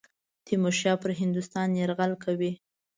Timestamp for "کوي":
2.23-2.51